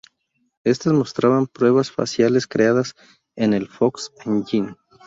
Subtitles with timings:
[0.63, 2.95] Estas mostraban pruebas faciales creadas
[3.35, 4.75] en el Fox Engine.